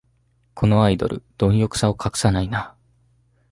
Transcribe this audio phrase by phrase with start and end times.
[0.55, 2.73] このアイドル、どん欲さを隠さないな